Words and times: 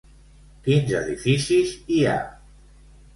Quins 0.67 0.93
edificis 0.99 1.75
hi 1.97 1.99
ha? 2.13 2.17